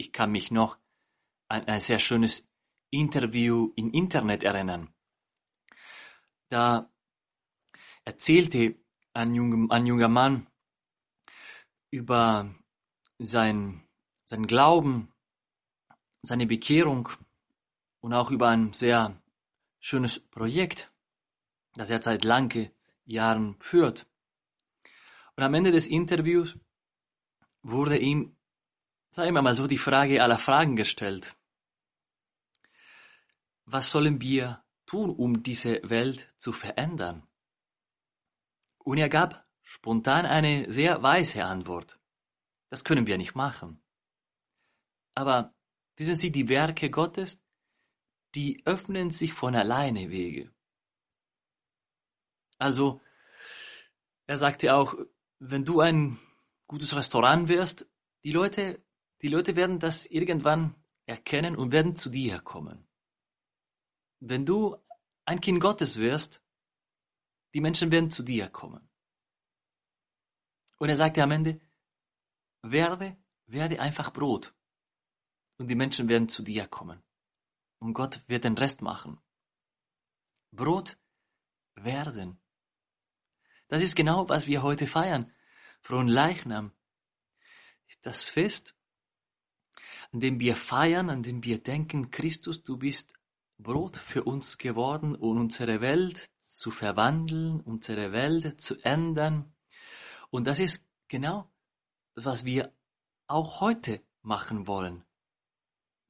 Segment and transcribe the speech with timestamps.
[0.00, 0.78] Ich kann mich noch
[1.48, 2.48] an ein sehr schönes
[2.88, 4.94] Interview im Internet erinnern.
[6.48, 6.90] Da
[8.06, 8.76] erzählte
[9.12, 10.46] ein junger, ein junger Mann
[11.90, 12.48] über
[13.18, 13.86] sein,
[14.24, 15.12] sein Glauben,
[16.22, 17.10] seine Bekehrung
[18.00, 19.20] und auch über ein sehr
[19.80, 20.90] schönes Projekt,
[21.74, 22.72] das er seit lange
[23.04, 24.08] Jahren führt.
[25.36, 26.56] Und am Ende des Interviews
[27.60, 28.39] wurde ihm,
[29.10, 31.36] sagen wir mal so, die Frage aller Fragen gestellt.
[33.64, 37.26] Was sollen wir tun, um diese Welt zu verändern?
[38.78, 42.00] Und er gab spontan eine sehr weise Antwort.
[42.68, 43.82] Das können wir nicht machen.
[45.14, 45.54] Aber
[45.96, 47.40] wissen Sie, die Werke Gottes,
[48.34, 50.52] die öffnen sich von alleine Wege.
[52.58, 53.00] Also,
[54.26, 54.94] er sagte auch,
[55.38, 56.18] wenn du ein
[56.66, 57.86] gutes Restaurant wirst,
[58.22, 58.84] die Leute,
[59.22, 60.74] die Leute werden das irgendwann
[61.06, 62.86] erkennen und werden zu dir kommen.
[64.20, 64.76] Wenn du
[65.24, 66.42] ein Kind Gottes wirst,
[67.54, 68.88] die Menschen werden zu dir kommen.
[70.78, 71.60] Und er sagte am Ende,
[72.62, 73.16] werde,
[73.46, 74.54] werde einfach Brot.
[75.58, 77.02] Und die Menschen werden zu dir kommen.
[77.78, 79.20] Und Gott wird den Rest machen.
[80.52, 80.98] Brot
[81.74, 82.40] werden.
[83.68, 85.32] Das ist genau, was wir heute feiern.
[85.82, 86.72] Frohen Leichnam
[88.02, 88.74] das Fest,
[90.12, 93.12] an dem wir feiern, an dem wir denken, Christus, du bist
[93.58, 99.54] Brot für uns geworden, um unsere Welt zu verwandeln, unsere Welt zu ändern.
[100.30, 101.50] Und das ist genau,
[102.14, 102.72] was wir
[103.26, 105.04] auch heute machen wollen.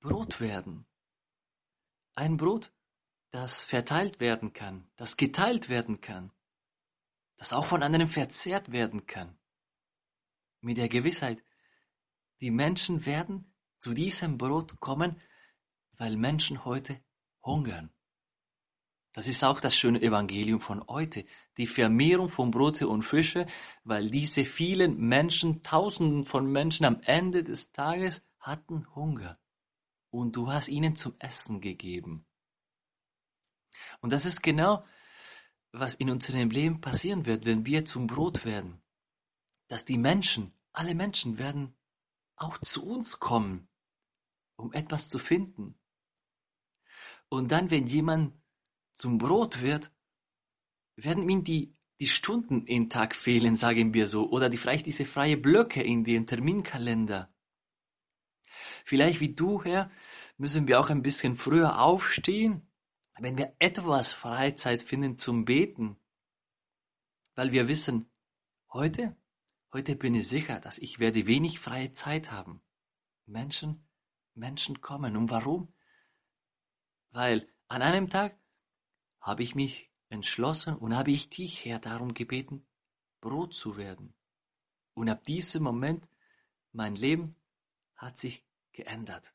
[0.00, 0.86] Brot werden.
[2.14, 2.72] Ein Brot,
[3.30, 6.32] das verteilt werden kann, das geteilt werden kann,
[7.36, 9.38] das auch von anderen verzehrt werden kann.
[10.60, 11.42] Mit der Gewissheit,
[12.40, 13.52] die Menschen werden
[13.86, 15.14] zu diesem Brot kommen,
[15.96, 17.00] weil Menschen heute
[17.44, 17.92] hungern.
[19.12, 21.24] Das ist auch das schöne Evangelium von heute,
[21.56, 23.46] die Vermehrung von Brote und Fische,
[23.84, 29.38] weil diese vielen Menschen, Tausenden von Menschen am Ende des Tages hatten Hunger.
[30.10, 32.26] Und du hast ihnen zum Essen gegeben.
[34.00, 34.84] Und das ist genau,
[35.70, 38.82] was in unserem Leben passieren wird, wenn wir zum Brot werden.
[39.68, 41.76] Dass die Menschen, alle Menschen werden
[42.34, 43.68] auch zu uns kommen,
[44.56, 45.78] um etwas zu finden.
[47.28, 48.34] Und dann, wenn jemand
[48.94, 49.92] zum Brot wird,
[50.96, 55.04] werden ihm die, die Stunden im Tag fehlen, sagen wir so, oder die, vielleicht diese
[55.04, 57.32] freie Blöcke in den Terminkalender.
[58.84, 59.90] Vielleicht wie du, Herr,
[60.38, 62.66] müssen wir auch ein bisschen früher aufstehen,
[63.18, 65.96] wenn wir etwas Freizeit finden zum Beten,
[67.34, 68.10] weil wir wissen,
[68.72, 69.16] heute,
[69.72, 72.62] heute bin ich sicher, dass ich werde wenig freie Zeit haben.
[73.26, 73.86] Menschen,
[74.36, 75.16] Menschen kommen.
[75.16, 75.72] Und warum?
[77.10, 78.38] Weil an einem Tag
[79.20, 82.66] habe ich mich entschlossen und habe ich dich, Herr, darum gebeten,
[83.20, 84.14] Brot zu werden.
[84.94, 86.08] Und ab diesem Moment,
[86.72, 87.36] mein Leben
[87.96, 89.32] hat sich geändert.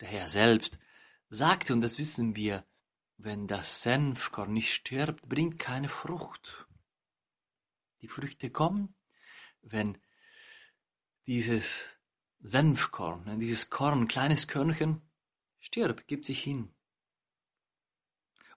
[0.00, 0.78] Der Herr selbst
[1.30, 2.66] sagte, und das wissen wir,
[3.16, 6.66] wenn das Senfkorn nicht stirbt, bringt keine Frucht.
[8.02, 8.94] Die Früchte kommen,
[9.62, 9.98] wenn
[11.26, 11.95] dieses
[12.40, 15.02] Senfkorn, dieses Korn, kleines Körnchen,
[15.58, 16.72] stirbt, gibt sich hin.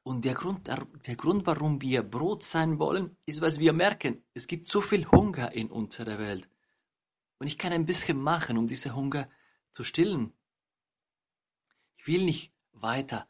[0.03, 4.47] Und der Grund, der Grund, warum wir Brot sein wollen, ist, weil wir merken, es
[4.47, 6.50] gibt so viel Hunger in unserer Welt.
[7.38, 9.29] Und ich kann ein bisschen machen, um diese Hunger
[9.72, 10.34] zu stillen.
[11.97, 13.28] Ich will nicht weiter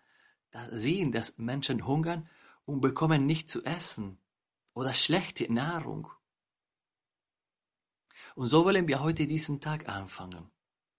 [0.71, 2.29] sehen, dass Menschen hungern
[2.65, 4.19] und bekommen nicht zu essen
[4.73, 6.09] oder schlechte Nahrung.
[8.39, 10.49] Und so wollen wir heute diesen Tag anfangen.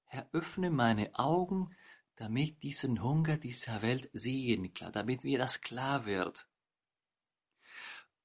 [0.05, 1.75] Herr, öffne meine Augen,
[2.17, 6.47] damit diesen Hunger dieser Welt sehen, klar, damit mir das klar wird.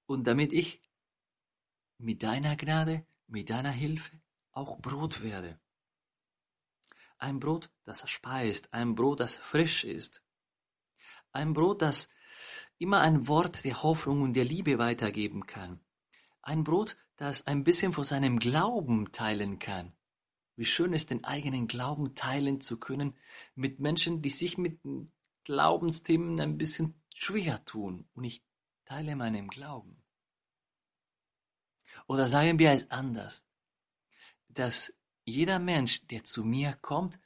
[0.05, 0.81] Und damit ich
[1.97, 4.19] mit deiner Gnade, mit deiner Hilfe
[4.51, 5.61] auch Brot werde.
[7.17, 10.25] Ein Brot, das speist, ein Brot, das frisch ist.
[11.31, 12.09] Ein Brot, das
[12.79, 15.79] immer ein Wort der Hoffnung und der Liebe weitergeben kann.
[16.41, 19.93] Ein Brot, das ein bisschen von seinem Glauben teilen kann.
[20.55, 23.17] Wie schön es den eigenen Glauben teilen zu können
[23.55, 24.79] mit Menschen, die sich mit
[25.43, 28.07] Glaubensthemen ein bisschen schwer tun.
[28.13, 28.43] Und ich
[28.85, 30.03] teile meinen Glauben.
[32.07, 33.45] Oder sagen wir es anders,
[34.49, 34.93] dass
[35.25, 37.19] jeder Mensch, der zu mir kommt,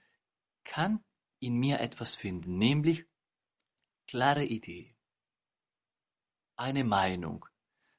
[0.64, 1.04] kann
[1.40, 3.06] in mir etwas finden, nämlich
[4.08, 4.96] klare Idee,
[6.56, 7.46] eine Meinung,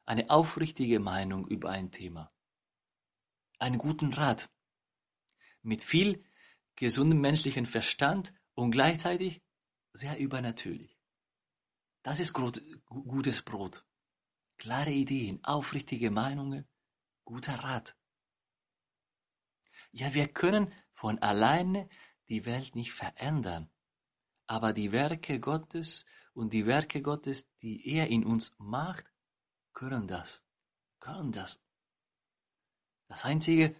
[0.06, 2.32] eine aufrichtige Meinung über ein Thema,
[3.58, 4.50] einen guten Rat,
[5.62, 6.24] mit viel
[6.76, 9.42] gesundem menschlichen Verstand und gleichzeitig
[9.92, 10.98] sehr übernatürlich.
[12.02, 13.84] Das ist gutes Brot.
[14.56, 16.66] Klare Ideen, aufrichtige Meinungen,
[17.24, 17.96] guter Rat.
[19.92, 21.88] Ja, wir können von alleine
[22.28, 23.70] die Welt nicht verändern,
[24.46, 29.10] aber die Werke Gottes und die Werke Gottes, die er in uns macht,
[29.72, 30.44] können das,
[31.00, 31.62] können das.
[33.08, 33.74] Das Einzige,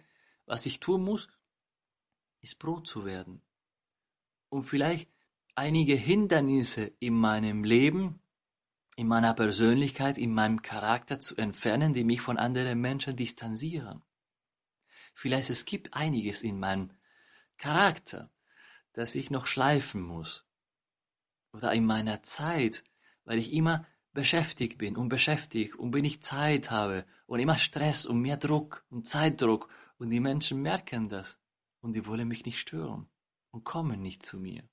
[0.45, 1.29] was ich tun muss,
[2.41, 3.41] ist Brot zu werden.
[4.49, 5.09] Und vielleicht
[5.55, 8.21] einige Hindernisse in meinem Leben,
[8.95, 14.03] in meiner Persönlichkeit, in meinem Charakter zu entfernen, die mich von anderen Menschen distanzieren.
[15.13, 16.91] Vielleicht es gibt einiges in meinem
[17.57, 18.31] Charakter,
[18.93, 20.45] das ich noch schleifen muss.
[21.53, 22.83] Oder in meiner Zeit,
[23.23, 28.05] weil ich immer beschäftigt bin und beschäftigt und wenn ich Zeit habe und immer Stress
[28.05, 31.39] und mehr Druck und Zeitdruck und die Menschen merken das
[31.79, 33.09] und die wollen mich nicht stören
[33.51, 34.67] und kommen nicht zu mir.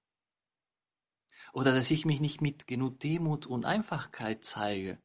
[1.52, 5.00] Oder dass ich mich nicht mit genug Demut und Einfachkeit zeige.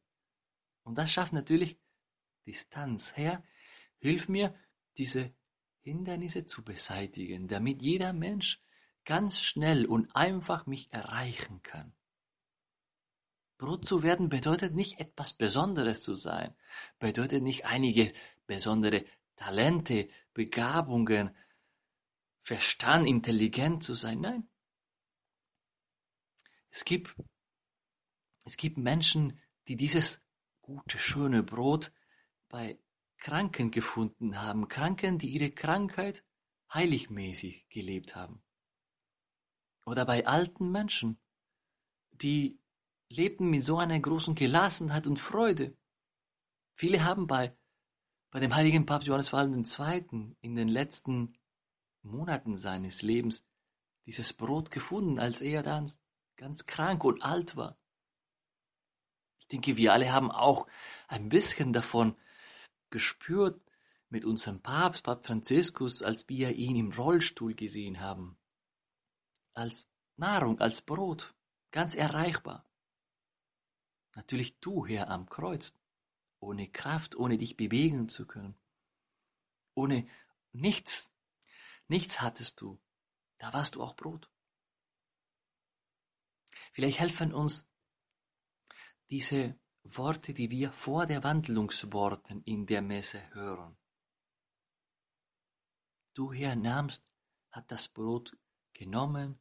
[0.82, 1.78] Und das schafft natürlich
[2.46, 3.12] Distanz.
[3.14, 3.42] Herr,
[3.98, 4.54] hilf mir,
[4.96, 5.30] diese
[5.80, 8.62] Hindernisse zu beseitigen, damit jeder Mensch
[9.04, 11.94] ganz schnell und einfach mich erreichen kann.
[13.56, 16.54] Brot zu werden bedeutet nicht etwas Besonderes zu sein,
[16.98, 18.12] bedeutet nicht einige
[18.46, 19.04] besondere
[19.36, 21.36] Talente, Begabungen,
[22.42, 24.20] Verstand, intelligent zu sein.
[24.20, 24.48] Nein.
[26.70, 27.14] Es gibt,
[28.44, 30.20] es gibt Menschen, die dieses
[30.60, 31.92] gute, schöne Brot
[32.48, 32.78] bei
[33.18, 34.68] Kranken gefunden haben.
[34.68, 36.24] Kranken, die ihre Krankheit
[36.72, 38.42] heiligmäßig gelebt haben.
[39.86, 41.18] Oder bei alten Menschen,
[42.10, 42.58] die
[43.16, 45.76] lebten mit so einer großen Gelassenheit und Freude.
[46.74, 47.56] Viele haben bei,
[48.30, 50.36] bei dem heiligen Papst Johannes Paul II.
[50.40, 51.36] in den letzten
[52.02, 53.44] Monaten seines Lebens
[54.06, 55.90] dieses Brot gefunden, als er dann
[56.36, 57.78] ganz krank und alt war.
[59.38, 60.66] Ich denke, wir alle haben auch
[61.06, 62.16] ein bisschen davon
[62.90, 63.60] gespürt
[64.08, 68.36] mit unserem Papst, Papst Franziskus, als wir ihn im Rollstuhl gesehen haben.
[69.54, 71.34] Als Nahrung, als Brot,
[71.70, 72.66] ganz erreichbar.
[74.14, 75.72] Natürlich du, Herr, am Kreuz,
[76.38, 78.56] ohne Kraft, ohne dich bewegen zu können.
[79.74, 80.08] Ohne
[80.52, 81.12] nichts,
[81.88, 82.80] nichts hattest du.
[83.38, 84.30] Da warst du auch Brot.
[86.72, 87.66] Vielleicht helfen uns
[89.10, 93.76] diese Worte, die wir vor der Wandlungsworten in der Messe hören.
[96.14, 97.04] Du, Herr, nahmst,
[97.50, 98.36] hat das Brot
[98.72, 99.38] genommen,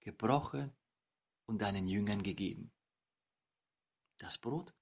[0.00, 0.72] gebrochen
[1.46, 2.72] und deinen Jüngern gegeben.
[4.18, 4.74] Das Brot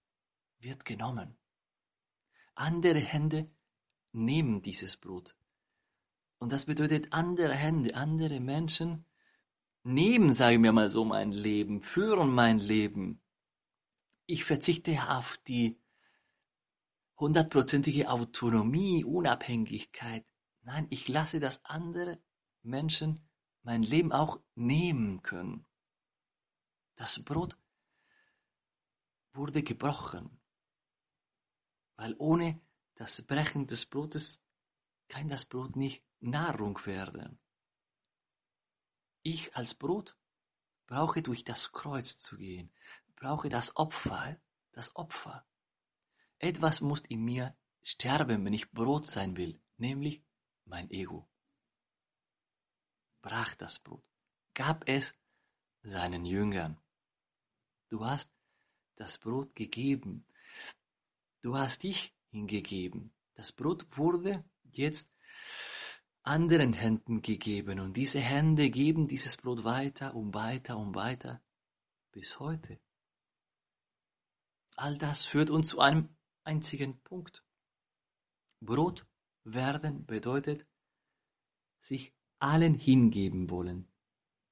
[0.58, 1.36] wird genommen.
[2.54, 3.50] Andere Hände
[4.12, 5.36] nehmen dieses Brot.
[6.38, 9.04] Und das bedeutet, andere Hände, andere Menschen
[9.82, 13.22] nehmen, sagen wir mal so, mein Leben, führen mein Leben.
[14.26, 15.80] Ich verzichte auf die
[17.18, 20.24] hundertprozentige Autonomie, Unabhängigkeit.
[20.62, 22.18] Nein, ich lasse, dass andere
[22.62, 23.28] Menschen
[23.62, 25.66] mein Leben auch nehmen können.
[26.96, 27.56] Das Brot
[29.40, 30.38] wurde gebrochen,
[31.96, 32.60] weil ohne
[32.96, 34.44] das Brechen des Brotes
[35.08, 37.40] kann das Brot nicht Nahrung werden.
[39.22, 40.14] Ich als Brot
[40.86, 42.70] brauche durch das Kreuz zu gehen,
[43.16, 44.38] brauche das Opfer,
[44.72, 45.46] das Opfer.
[46.38, 50.22] Etwas muss in mir sterben, wenn ich Brot sein will, nämlich
[50.66, 51.30] mein Ego.
[53.22, 54.04] Brach das Brot,
[54.52, 55.14] gab es
[55.82, 56.78] seinen Jüngern.
[57.88, 58.30] Du hast
[59.00, 60.26] das Brot gegeben.
[61.40, 63.14] Du hast dich hingegeben.
[63.34, 65.10] Das Brot wurde jetzt
[66.22, 71.40] anderen Händen gegeben und diese Hände geben dieses Brot weiter und weiter und weiter
[72.12, 72.78] bis heute.
[74.76, 76.10] All das führt uns zu einem
[76.44, 77.42] einzigen Punkt.
[78.60, 79.06] Brot
[79.44, 80.66] werden bedeutet
[81.78, 83.90] sich allen hingeben wollen,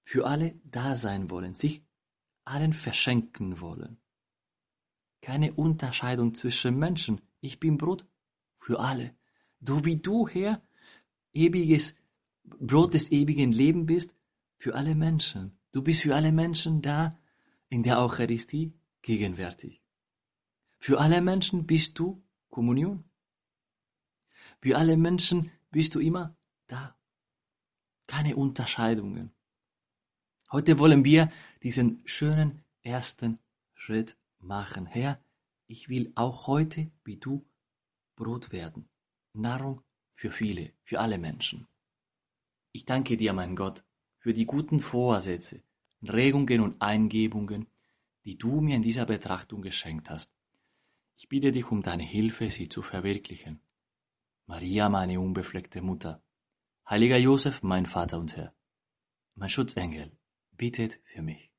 [0.05, 1.85] für alle da sein wollen, sich
[2.45, 4.01] allen verschenken wollen.
[5.21, 7.21] Keine Unterscheidung zwischen Menschen.
[7.41, 8.07] Ich bin Brot
[8.57, 9.15] für alle.
[9.61, 10.63] Du wie du, Herr,
[11.33, 11.95] ewiges
[12.45, 14.15] Brot des ewigen Lebens bist
[14.59, 15.59] für alle Menschen.
[15.73, 17.19] Du bist für alle Menschen da
[17.69, 18.73] in der Eucharistie
[19.03, 19.83] gegenwärtig.
[20.79, 23.05] Für alle Menschen bist du Kommunion.
[24.61, 26.97] Für alle Menschen bist du immer da.
[28.07, 29.33] Keine Unterscheidungen.
[30.51, 31.31] Heute wollen wir
[31.63, 33.39] diesen schönen ersten
[33.75, 34.87] Schritt machen.
[34.87, 35.23] Herr,
[35.67, 37.47] ich will auch heute wie du
[38.17, 38.89] Brot werden.
[39.33, 41.67] Nahrung für viele, für alle Menschen.
[42.73, 43.85] Ich danke dir, mein Gott,
[44.19, 45.63] für die guten Vorsätze,
[46.03, 47.69] Regungen und Eingebungen,
[48.25, 50.35] die du mir in dieser Betrachtung geschenkt hast.
[51.17, 53.61] Ich bitte dich um deine Hilfe, sie zu verwirklichen.
[54.47, 56.23] Maria, meine unbefleckte Mutter,
[56.89, 58.55] heiliger Josef, mein Vater und Herr,
[59.35, 60.17] mein Schutzengel,
[60.53, 61.53] bittet für mich.